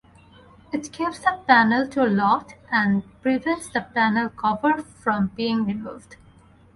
[0.73, 6.15] It keeps the panel door locked and prevents the panel cover from being removed.